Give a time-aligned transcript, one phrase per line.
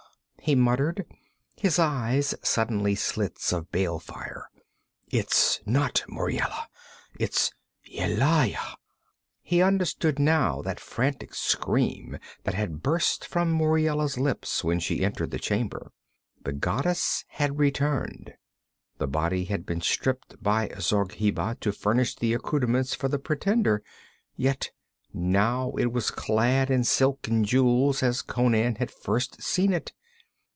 [0.43, 1.05] he muttered,
[1.55, 4.49] his eyes suddenly slits of bale fire.
[5.07, 6.67] 'It's not Muriela!
[7.19, 7.53] It's
[7.87, 8.75] Yelaya!'
[9.43, 15.29] He understood now that frantic scream that had burst from Muriela's lips when she entered
[15.29, 15.91] the chamber.
[16.43, 18.33] The goddess had returned.
[18.97, 23.83] The body had been stripped by Zargheba to furnish the accouterments for the pretender.
[24.35, 24.71] Yet
[25.13, 29.93] now it was clad in silk and jewels as Conan had first seen it.